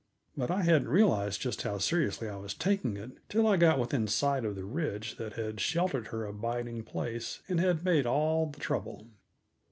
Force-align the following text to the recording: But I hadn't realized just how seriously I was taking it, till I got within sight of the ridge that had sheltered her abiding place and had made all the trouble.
But 0.35 0.49
I 0.49 0.63
hadn't 0.63 0.87
realized 0.89 1.41
just 1.41 1.61
how 1.61 1.77
seriously 1.77 2.27
I 2.27 2.37
was 2.37 2.55
taking 2.55 2.97
it, 2.97 3.11
till 3.29 3.45
I 3.45 3.55
got 3.55 3.77
within 3.77 4.07
sight 4.07 4.43
of 4.45 4.55
the 4.55 4.65
ridge 4.65 5.17
that 5.17 5.33
had 5.33 5.59
sheltered 5.59 6.07
her 6.07 6.25
abiding 6.25 6.81
place 6.85 7.43
and 7.47 7.59
had 7.59 7.85
made 7.85 8.07
all 8.07 8.47
the 8.47 8.59
trouble. 8.59 9.11